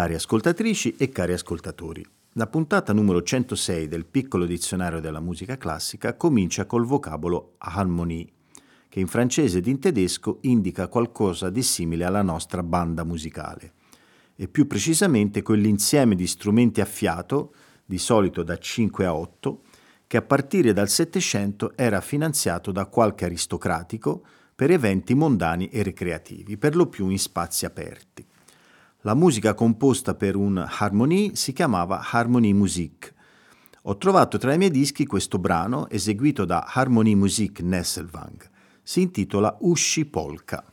[0.00, 6.16] Cari ascoltatrici e cari ascoltatori, la puntata numero 106 del piccolo dizionario della musica classica
[6.16, 8.26] comincia col vocabolo harmonie,
[8.88, 13.74] che in francese ed in tedesco indica qualcosa di simile alla nostra banda musicale,
[14.36, 17.52] e più precisamente quell'insieme di strumenti a fiato,
[17.84, 19.62] di solito da 5 a 8,
[20.06, 26.56] che a partire dal Settecento era finanziato da qualche aristocratico per eventi mondani e ricreativi,
[26.56, 28.24] per lo più in spazi aperti.
[29.04, 33.14] La musica composta per un harmonie si chiamava Harmonie Musik.
[33.84, 38.46] Ho trovato tra i miei dischi questo brano eseguito da Harmonie Musik Nesselwang.
[38.82, 40.69] Si intitola Usci Polka.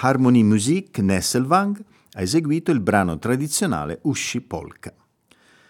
[0.00, 1.78] La Harmonie Musik Nesselwang
[2.14, 4.94] ha eseguito il brano tradizionale Usci Polka.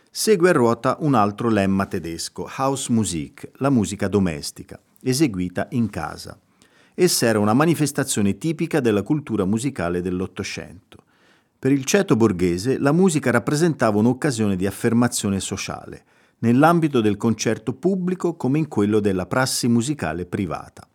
[0.08, 6.38] Segue a ruota un altro lemma tedesco, Hausmusik, la musica domestica, eseguita in casa.
[6.94, 11.02] Essa era una manifestazione tipica della cultura musicale dell'Ottocento.
[11.58, 16.04] Per il ceto borghese la musica rappresentava un'occasione di affermazione sociale,
[16.38, 20.88] nell'ambito del concerto pubblico come in quello della prassi musicale privata.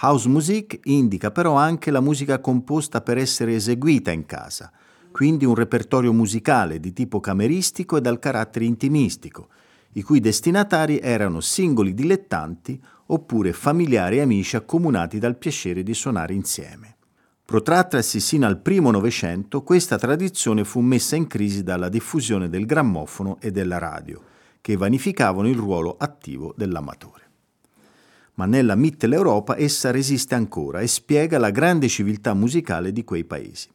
[0.00, 4.72] House music indica però anche la musica composta per essere eseguita in casa,
[5.12, 9.48] quindi un repertorio musicale di tipo cameristico e dal carattere intimistico,
[9.92, 16.32] i cui destinatari erano singoli dilettanti oppure familiari e amici accomunati dal piacere di suonare
[16.32, 16.96] insieme.
[17.44, 23.36] Protrattasi sino al primo Novecento, questa tradizione fu messa in crisi dalla diffusione del grammofono
[23.40, 24.22] e della radio,
[24.62, 27.21] che vanificavano il ruolo attivo dell'amatore.
[28.34, 33.68] Ma nella Mitteleuropa essa resiste ancora e spiega la grande civiltà musicale di quei paesi.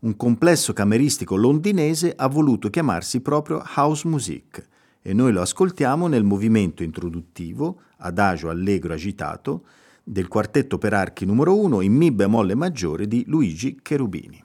[0.00, 4.68] Un complesso cameristico londinese ha voluto chiamarsi proprio House Music
[5.00, 9.64] e noi lo ascoltiamo nel movimento introduttivo, adagio allegro agitato,
[10.04, 14.42] del quartetto per archi numero 1 in Mi bemolle maggiore di Luigi Cherubini.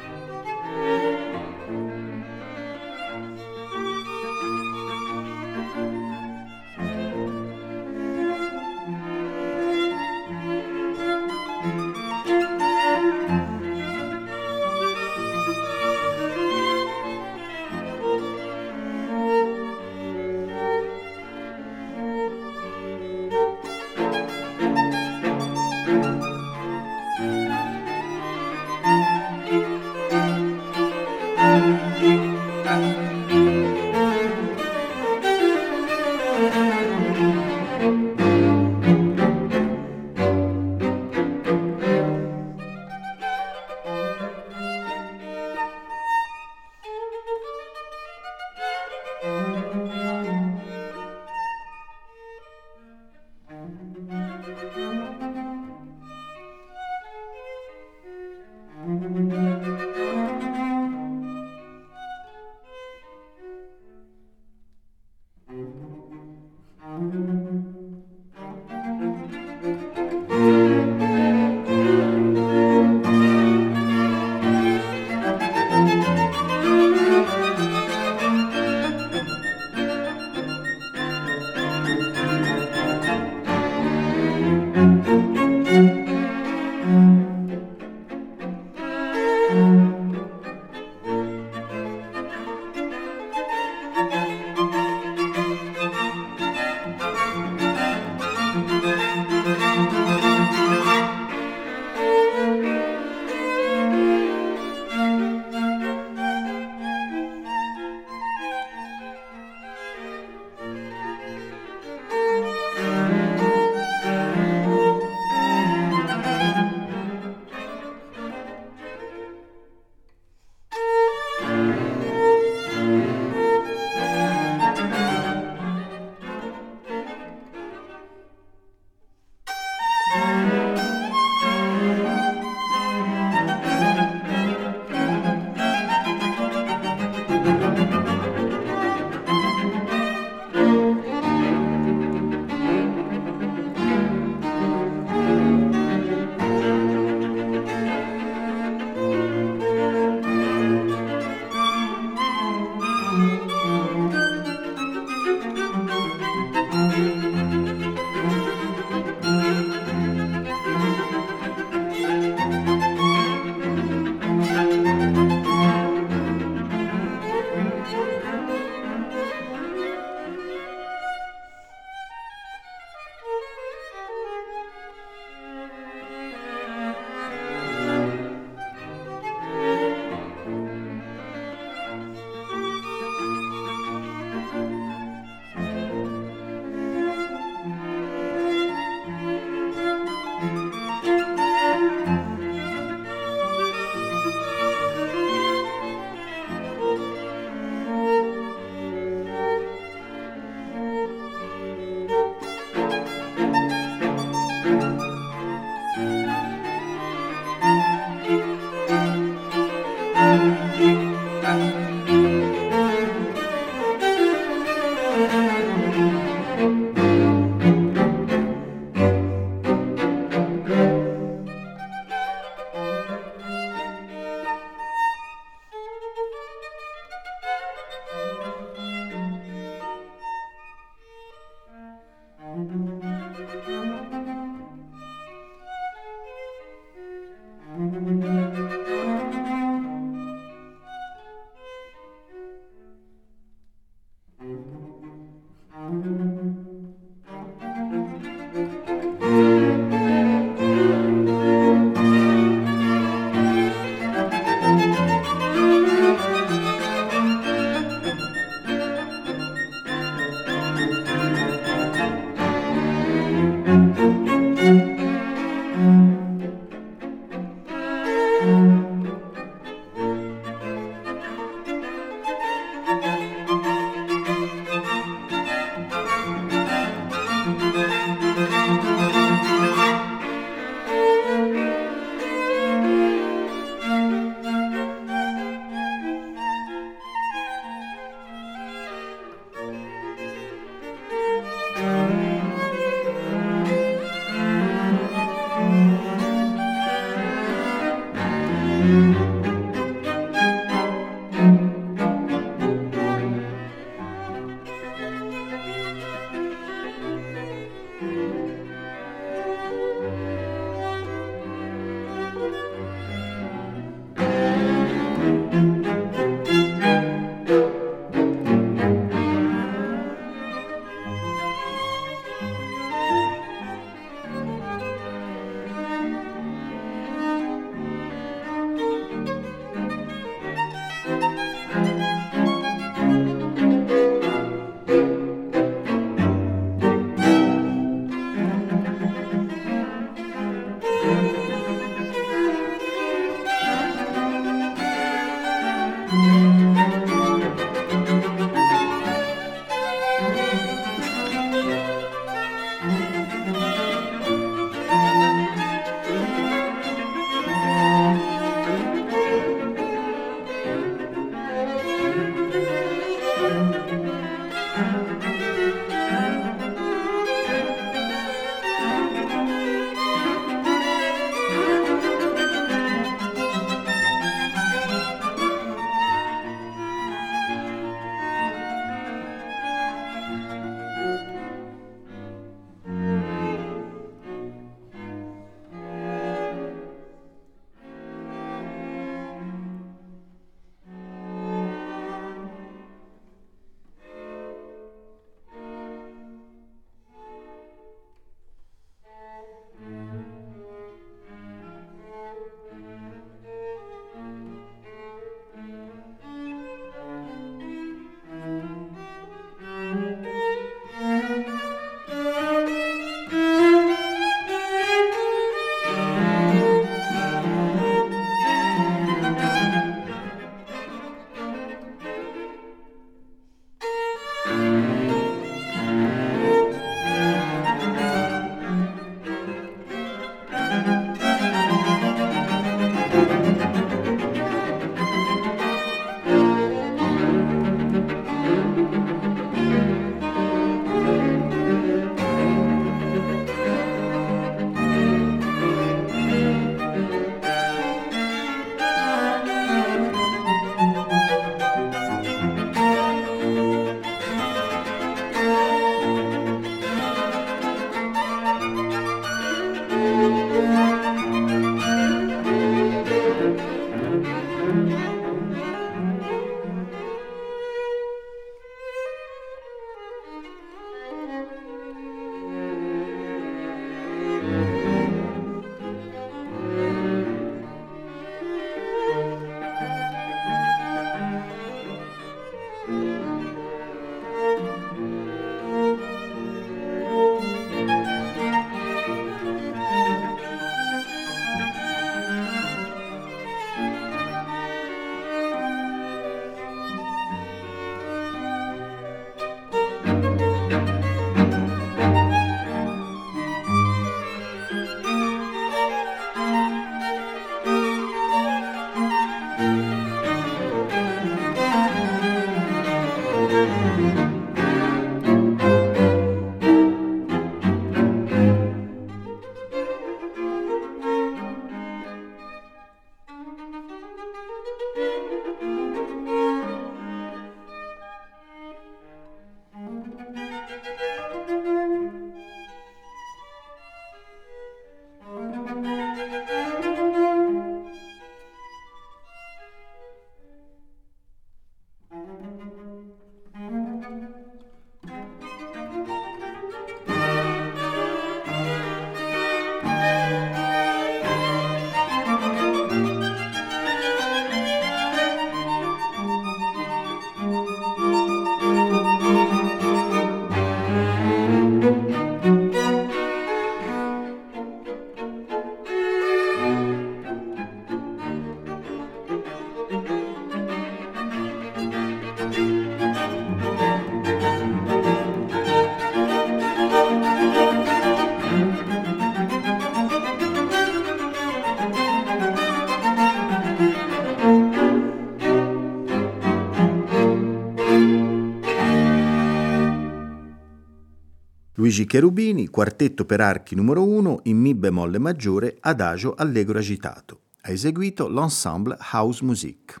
[591.92, 597.40] Luigi Cherubini, quartetto per archi numero 1 in Mi bemolle maggiore, adagio allegro agitato.
[597.60, 600.00] Ha eseguito l'ensemble House Music.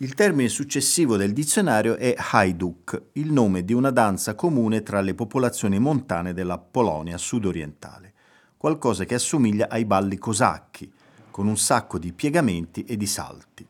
[0.00, 5.14] Il termine successivo del dizionario è Hajduk, il nome di una danza comune tra le
[5.14, 8.12] popolazioni montane della Polonia sudorientale,
[8.58, 10.92] qualcosa che assomiglia ai balli cosacchi,
[11.30, 13.66] con un sacco di piegamenti e di salti.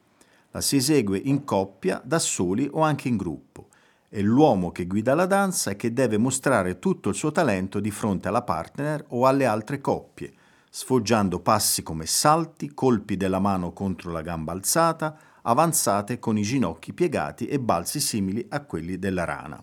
[0.50, 3.67] La si esegue in coppia, da soli o anche in gruppo.
[4.10, 7.90] È l'uomo che guida la danza e che deve mostrare tutto il suo talento di
[7.90, 10.32] fronte alla partner o alle altre coppie,
[10.70, 16.94] sfoggiando passi come salti, colpi della mano contro la gamba alzata, avanzate con i ginocchi
[16.94, 19.62] piegati e balzi simili a quelli della rana.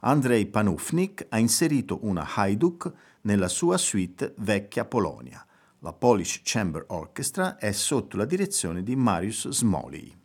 [0.00, 5.44] Andrei Panufnik ha inserito una Hajduk nella sua suite Vecchia Polonia.
[5.80, 10.16] La Polish Chamber Orchestra è sotto la direzione di Marius Smoley.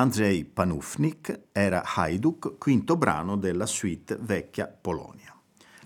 [0.00, 5.38] Andrzej Panufnik era Hajduk, quinto brano della suite Vecchia Polonia.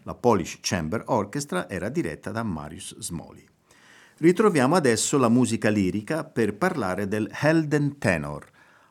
[0.04, 3.44] La Polish Chamber Orchestra era diretta da Marius Smoli.
[4.18, 8.48] Ritroviamo adesso la musica lirica per parlare del Heldentenor,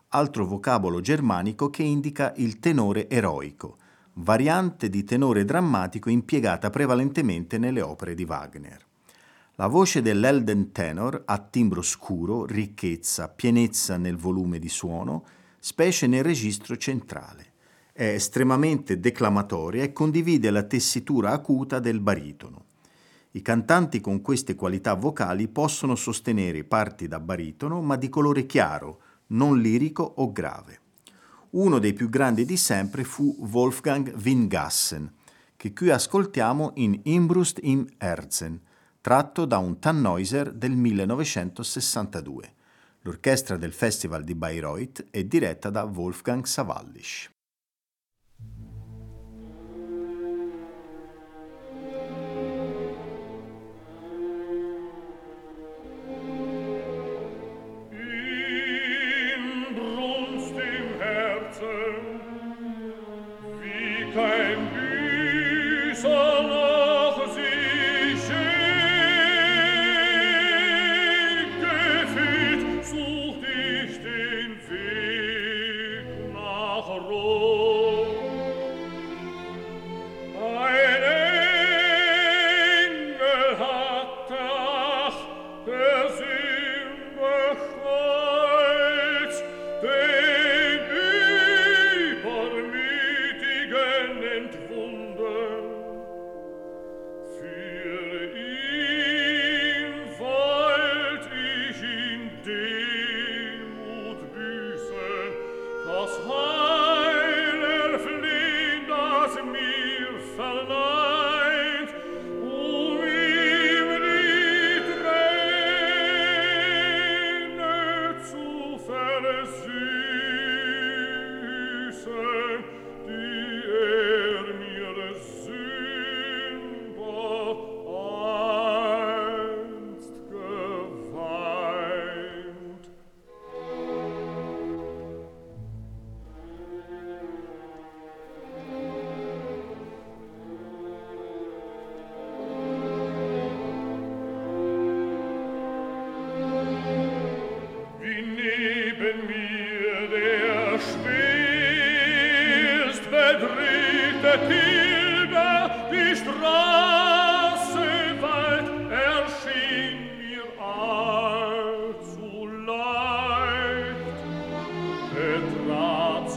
[0.09, 3.77] altro vocabolo germanico che indica il tenore eroico,
[4.15, 8.85] variante di tenore drammatico impiegata prevalentemente nelle opere di Wagner.
[9.57, 15.25] La voce dell'Elden Tenor ha timbro scuro, ricchezza, pienezza nel volume di suono,
[15.59, 17.51] specie nel registro centrale.
[17.93, 22.65] È estremamente declamatoria e condivide la tessitura acuta del baritono.
[23.33, 29.01] I cantanti con queste qualità vocali possono sostenere parti da baritono, ma di colore chiaro,
[29.27, 30.79] non lirico o grave.
[31.51, 35.13] Uno dei più grandi di sempre fu Wolfgang Wingassen,
[35.55, 38.59] che qui ascoltiamo in Imbrust im Herzen,
[39.03, 42.53] tratto da un Tannhäuser del 1962.
[43.01, 47.32] L'orchestra del Festival di Bayreuth è diretta da Wolfgang Savallisch.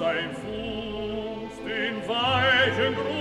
[0.06, 3.15] dein Fuß den weichen Grund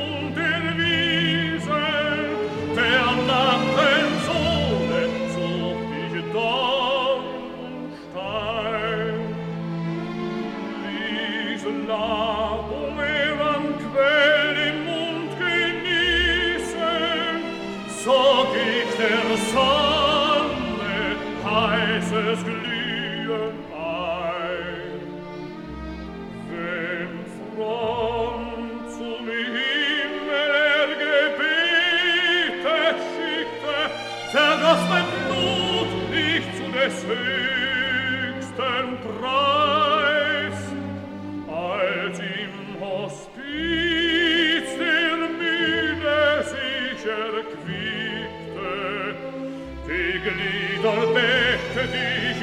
[50.86, 52.35] dal petto di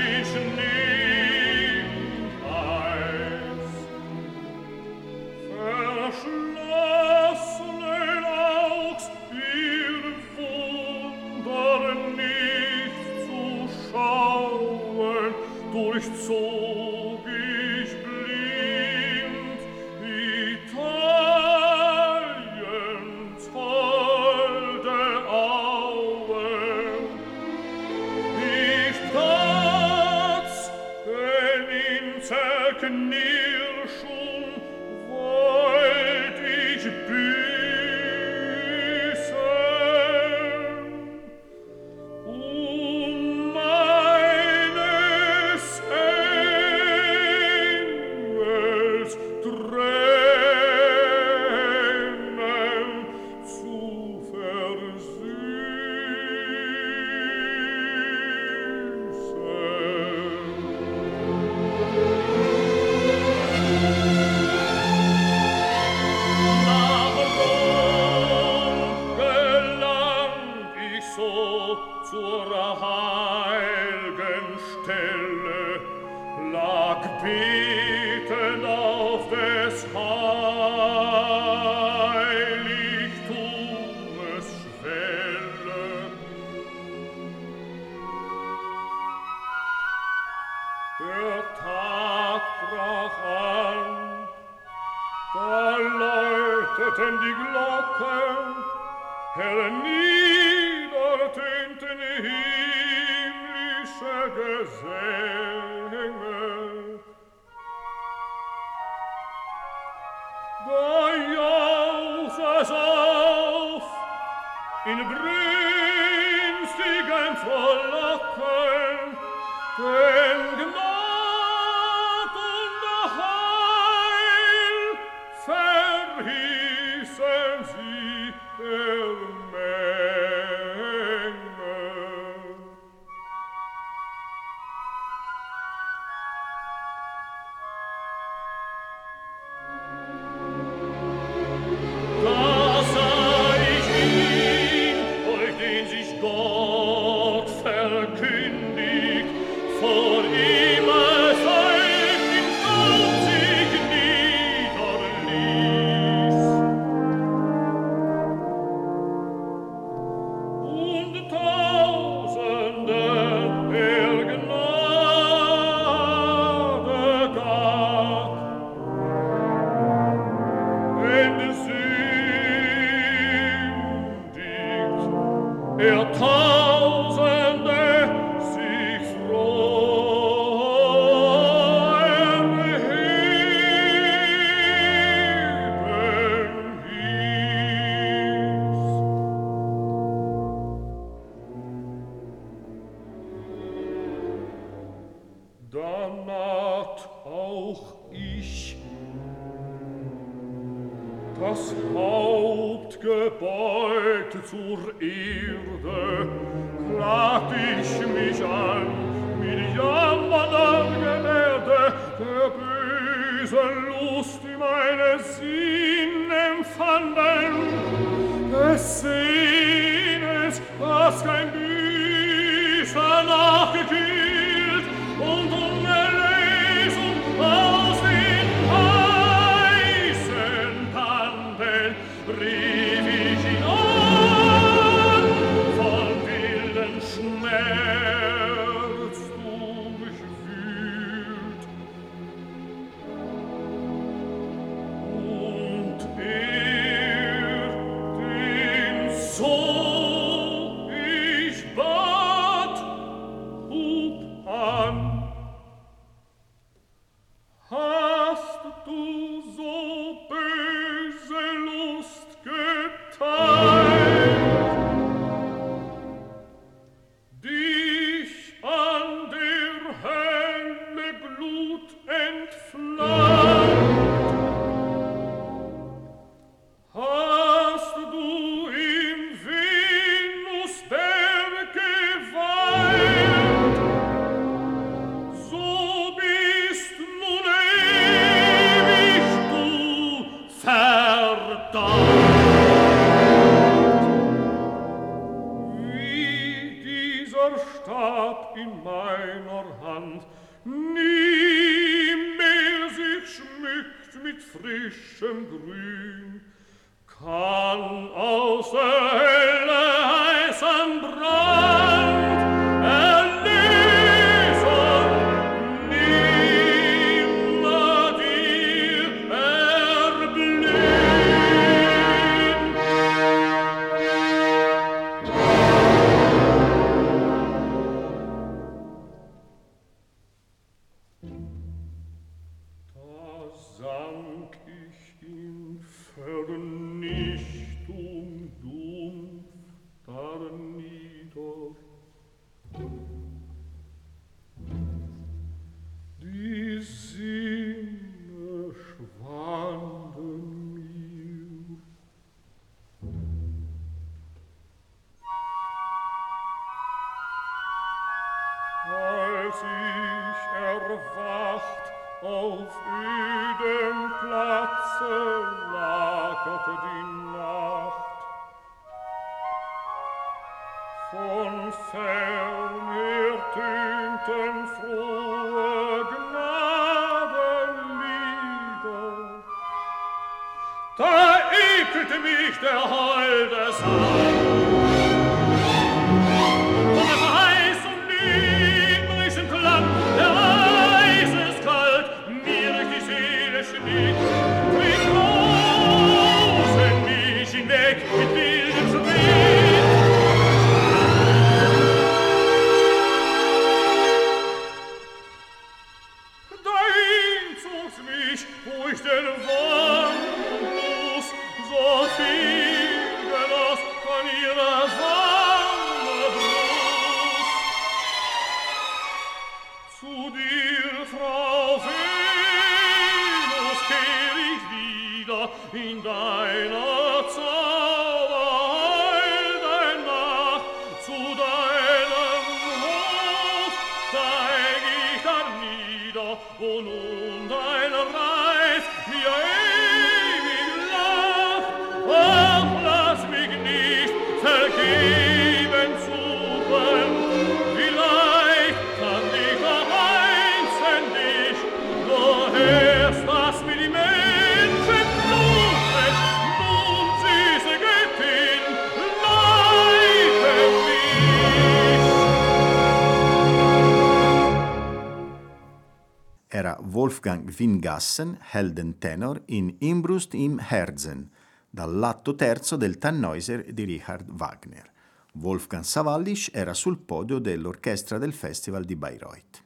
[467.22, 471.30] Wolfgang Wingassen, Heldentenor, in Imbrust im Herzen,
[471.70, 474.90] dall'atto terzo del Tannhäuser di Richard Wagner.
[475.34, 479.62] Wolfgang Savallisch era sul podio dell'orchestra del Festival di Bayreuth.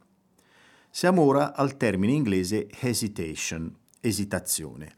[0.90, 4.92] Siamo ora al termine inglese hesitation, esitazione,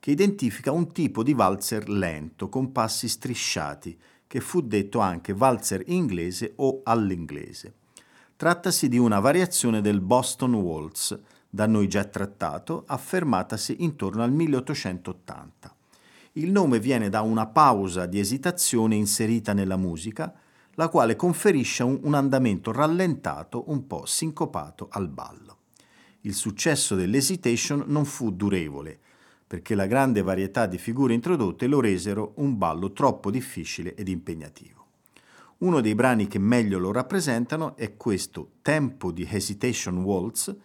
[0.00, 3.96] che identifica un tipo di valzer lento con passi strisciati,
[4.26, 7.74] che fu detto anche valzer inglese o all'inglese.
[8.34, 11.16] Trattasi di una variazione del Boston Waltz,
[11.50, 15.74] da noi già trattato, affermatasi intorno al 1880.
[16.34, 20.32] Il nome viene da una pausa di esitazione inserita nella musica,
[20.74, 25.56] la quale conferisce un, andamento rallentato, un po' sincopato al ballo.
[26.22, 28.98] Il successo dell'esitation non fu durevole,
[29.44, 34.86] perché la grande varietà di figure introdotte lo resero un ballo troppo difficile ed impegnativo.
[35.58, 40.56] Uno dei brani che meglio lo rappresentano è questo Tempo di Hesitation Waltz,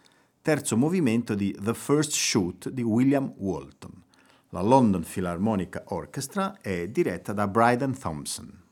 [0.45, 4.03] terzo movimento di The First Shoot di William Walton.
[4.49, 8.64] La London Philharmonic Orchestra è diretta da Bryden Thompson.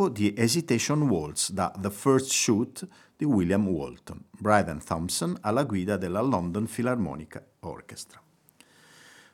[0.00, 5.98] Tempo di Hesitation Waltz da The First Shoot di William Walton, Bryden Thompson alla guida
[5.98, 8.18] della London Philharmonic Orchestra.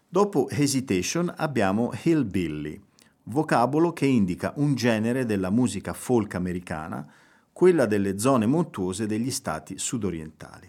[0.08, 2.80] Dopo Hesitation abbiamo Hillbilly,
[3.24, 7.06] vocabolo che indica un genere della musica folk americana,
[7.52, 10.68] quella delle zone montuose degli stati sudorientali.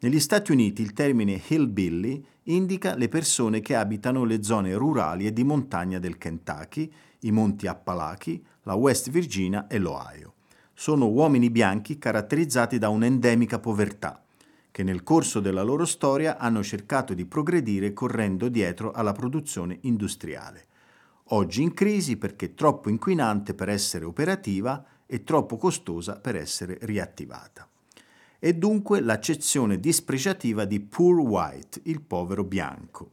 [0.00, 5.32] Negli Stati Uniti il termine hillbilly indica le persone che abitano le zone rurali e
[5.32, 10.34] di montagna del Kentucky, i monti Appalachi, la West Virginia e l'Ohio.
[10.74, 14.22] Sono uomini bianchi caratterizzati da un'endemica povertà,
[14.70, 20.66] che nel corso della loro storia hanno cercato di progredire correndo dietro alla produzione industriale.
[21.30, 27.66] Oggi in crisi perché troppo inquinante per essere operativa e troppo costosa per essere riattivata
[28.38, 33.12] e dunque l'accezione dispregiativa di poor white, il povero bianco.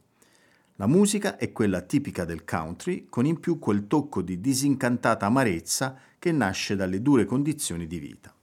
[0.78, 5.98] La musica è quella tipica del country, con in più quel tocco di disincantata amarezza
[6.18, 8.34] che nasce dalle dure condizioni di vita.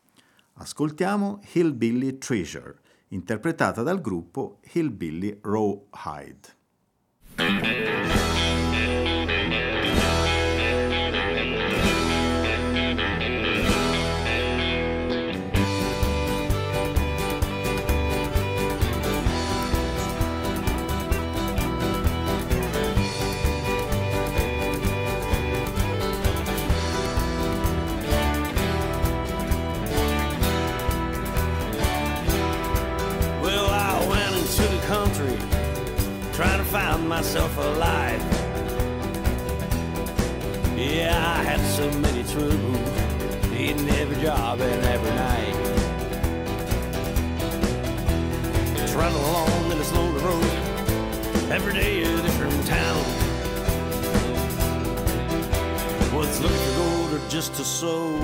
[0.53, 2.79] Ascoltiamo Hillbilly Treasure,
[3.09, 6.61] interpretata dal gruppo Hillbilly Rawhide.
[37.23, 38.21] Myself alive.
[40.75, 42.89] Yeah, I had so many troubles
[43.55, 45.55] in every job and every night.
[48.91, 50.51] Travel along in a slow road,
[51.49, 53.03] every day a different town.
[56.13, 58.17] What's looking for gold or just a soul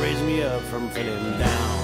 [0.00, 1.77] raise me up from feeling down.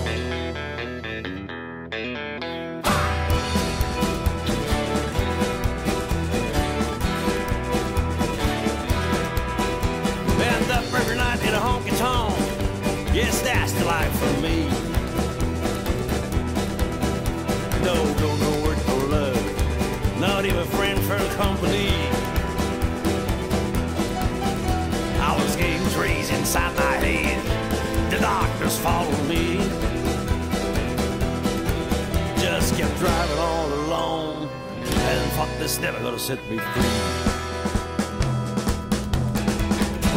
[13.25, 14.69] Yes, that's the life for me.
[17.83, 20.21] No, don't know work for love.
[20.21, 21.89] Not even friend for company.
[25.29, 27.41] I was getting trees inside my head.
[28.11, 29.57] The doctors followed me.
[32.45, 34.49] Just kept driving all alone.
[34.85, 36.97] And fuck this never gonna set me free.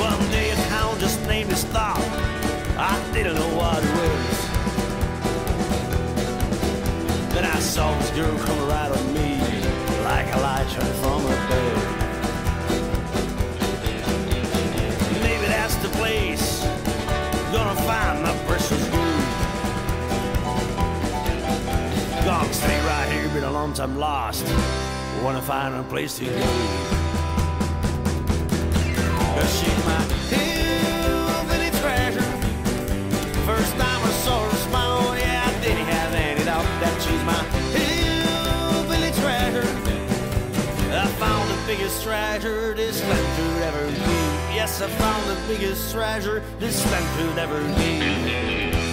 [0.09, 2.36] One day a hound just named his thought.
[8.17, 9.37] Girl come right on me
[10.03, 11.83] like a light shining from above.
[15.21, 16.63] Maybe that's the place.
[17.51, 19.23] Gonna find my precious gold.
[22.25, 24.47] Gonna stay right here, been a long time lost
[25.23, 26.31] wanna find a place to go.
[29.35, 30.16] Cause she's my
[41.87, 44.53] biggest treasure this land could ever be.
[44.53, 48.86] Yes, I found the biggest treasure this land could ever be.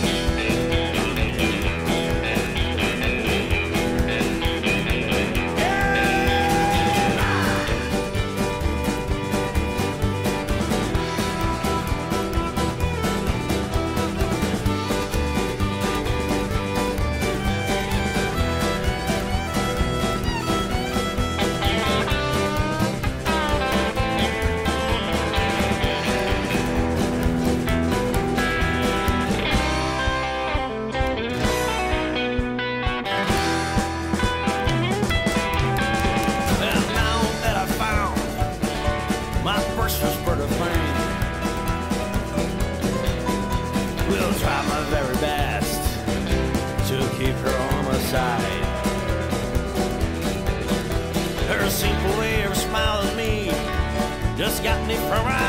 [54.86, 55.44] me from right.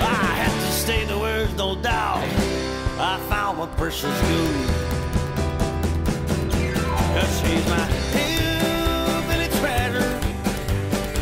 [0.00, 2.22] I had to stay the words, no doubt.
[3.00, 4.88] I found my precious gold.
[7.14, 7.84] Cause she's my
[8.14, 10.10] hillbilly treasure.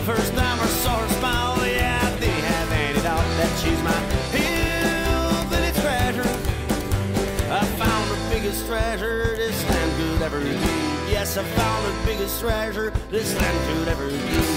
[0.04, 3.98] First time I saw her smile, yeah, I didn't have any doubt that she's my
[4.36, 6.28] hillbilly treasure.
[7.50, 10.50] I found the biggest treasure this land could ever be.
[11.10, 14.55] Yes, I found the biggest treasure this land could ever be.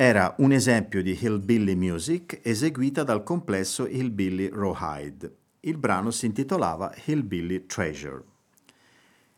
[0.00, 5.36] Era un esempio di hillbilly music eseguita dal complesso Hillbilly Rawhide.
[5.58, 8.22] Il brano si intitolava Hillbilly Treasure.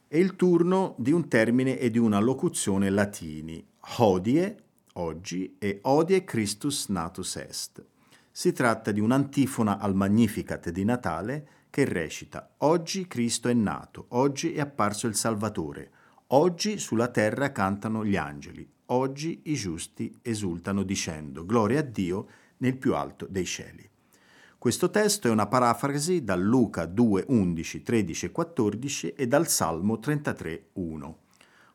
[0.07, 4.57] È il turno di un termine e di una locuzione latini, hodie,
[4.95, 7.83] oggi, e odie Christus natus est.
[8.31, 14.53] Si tratta di un'antifona al Magnificat di Natale che recita Oggi Cristo è nato, oggi
[14.53, 15.91] è apparso il Salvatore,
[16.27, 22.29] oggi sulla terra cantano gli angeli, oggi i giusti esultano dicendo Gloria a Dio
[22.59, 23.89] nel più alto dei cieli.
[24.59, 29.99] Questo testo è una parafrasi da Luca 2, 11, 13 e 14 e dal Salmo
[29.99, 31.19] 33, 1.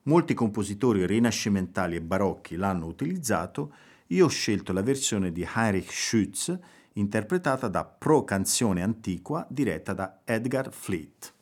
[0.03, 3.73] Molti compositori rinascimentali e barocchi l'hanno utilizzato,
[4.07, 6.55] io ho scelto la versione di Heinrich Schütz,
[6.93, 11.33] interpretata da Pro Canzone Antiqua, diretta da Edgar Fleet.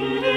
[0.00, 0.29] Thank you.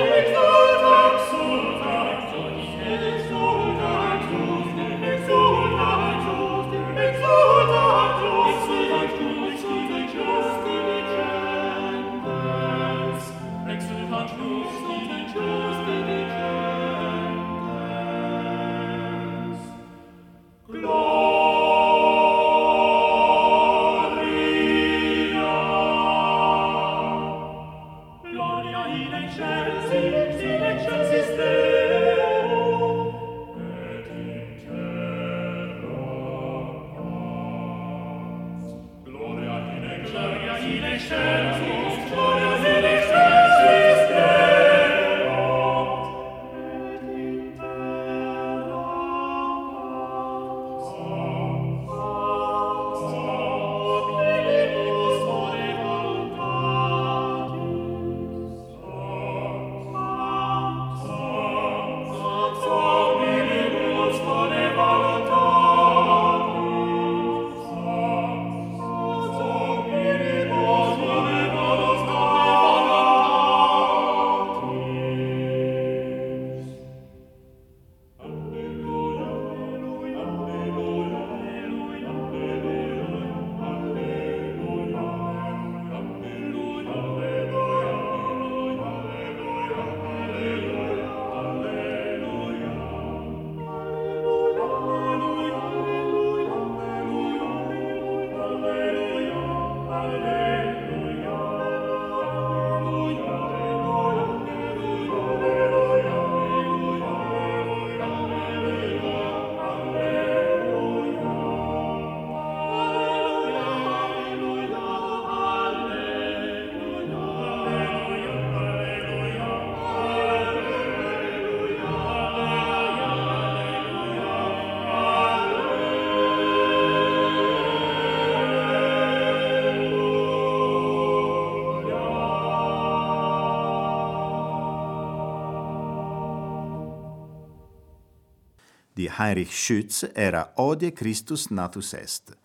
[139.17, 142.35] Heinrich Schütz era Odie Christus Natus Est.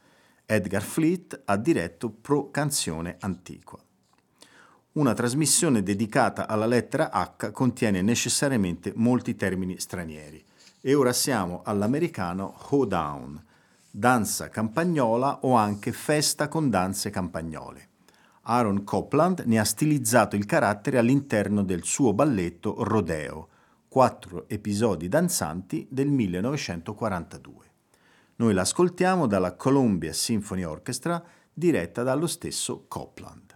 [0.44, 3.78] Edgar Fleet ha diretto Pro Canzone Antiqua.
[4.92, 10.44] Una trasmissione dedicata alla lettera H contiene necessariamente molti termini stranieri.
[10.80, 13.42] E ora siamo all'americano hoedown,
[13.90, 17.88] danza campagnola o anche festa con danze campagnole.
[18.42, 23.48] Aaron Copland ne ha stilizzato il carattere all'interno del suo balletto Rodeo,
[23.88, 27.66] quattro episodi danzanti del 1942.
[28.36, 33.47] Noi l'ascoltiamo dalla Columbia Symphony Orchestra diretta dallo stesso Copland.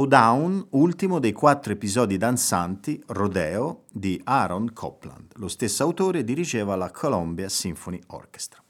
[0.00, 5.32] Hoedown, ultimo dei quattro episodi danzanti, Rodeo, di Aaron Copland.
[5.34, 8.62] Lo stesso autore dirigeva la Columbia Symphony Orchestra.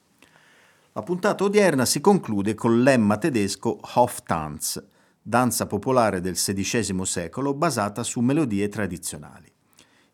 [0.91, 4.85] La puntata odierna si conclude col lemma tedesco Hoftanz,
[5.23, 9.53] danza popolare del XVI secolo basata su melodie tradizionali.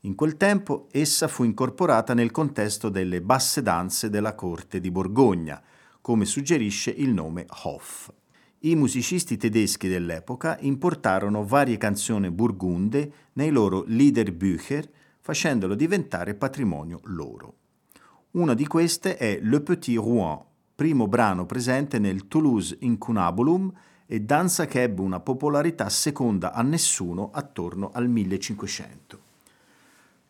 [0.01, 5.63] In quel tempo essa fu incorporata nel contesto delle basse danze della corte di Borgogna,
[6.03, 8.13] come suggerisce il nome Hof.
[8.67, 14.91] I musicisti tedeschi dell'epoca importarono varie canzoni burgunde nei loro Liederbücher,
[15.21, 17.55] facendolo diventare patrimonio loro.
[18.33, 20.41] Una di queste è Le Petit Rouen,
[20.75, 23.73] primo brano presente nel Toulouse Incunabulum
[24.05, 29.26] e danza che ebbe una popolarità seconda a nessuno attorno al 1500.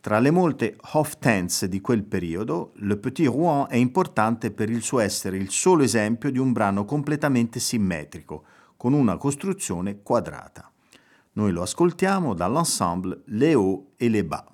[0.06, 5.00] Tra le molte Hoftanz di quel periodo, Le Petit Rouen è importante per il suo
[5.00, 8.44] essere il solo esempio di un brano completamente simmetrico,
[8.76, 10.70] con una costruzione quadrata.
[11.32, 14.44] Noi lo ascoltiamo dall'ensemble Les Hauts et les Bas.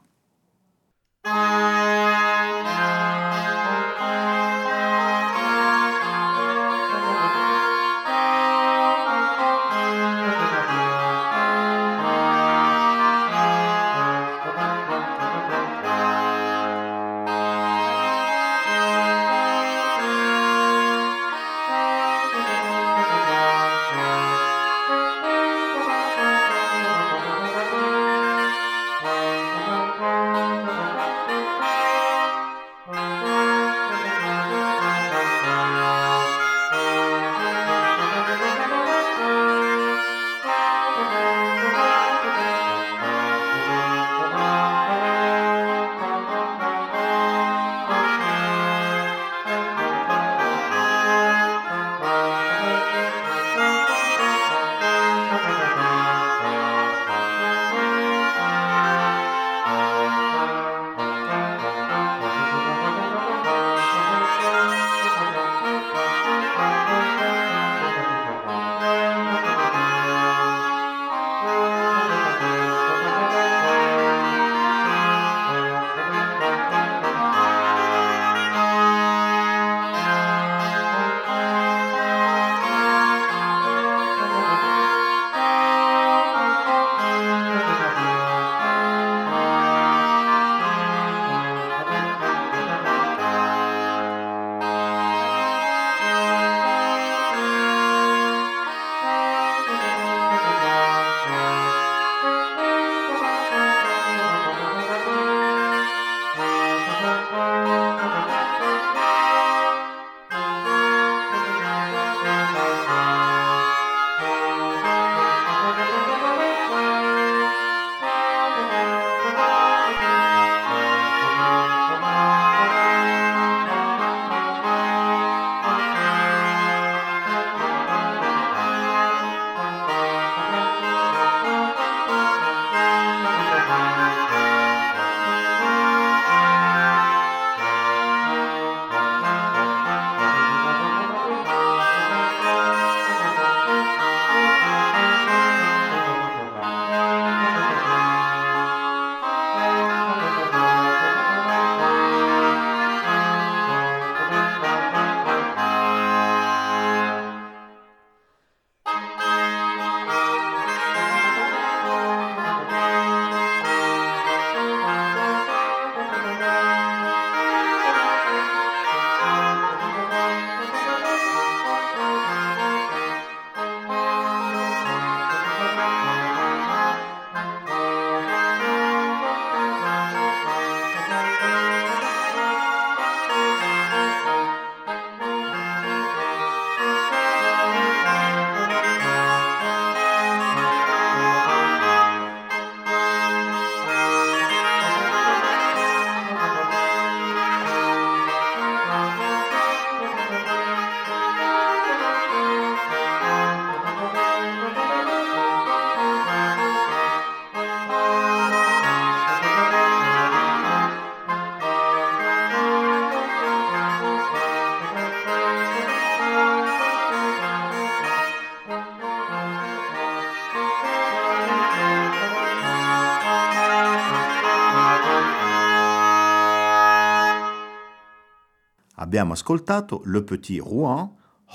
[229.13, 231.07] Abbiamo ascoltato Le Petit Rouen,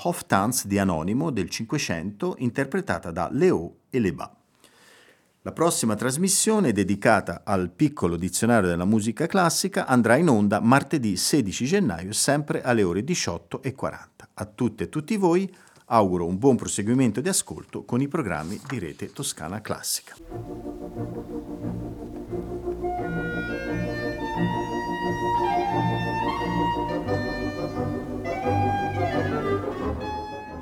[0.04, 4.30] Hoftanz di Anonimo del Cinquecento, interpretata da Leo e Lebas.
[5.42, 11.64] La prossima trasmissione, dedicata al piccolo dizionario della musica classica, andrà in onda martedì 16
[11.64, 14.06] gennaio, sempre alle ore 18.40.
[14.34, 15.52] A tutte e tutti voi
[15.86, 20.14] auguro un buon proseguimento di ascolto con i programmi di Rete Toscana Classica.